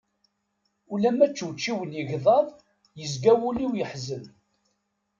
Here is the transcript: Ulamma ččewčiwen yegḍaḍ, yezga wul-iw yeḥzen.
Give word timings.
Ulamma 0.93 1.27
ččewčiwen 1.31 1.91
yegḍaḍ, 1.97 2.47
yezga 2.99 3.33
wul-iw 3.39 3.71
yeḥzen. 3.79 4.25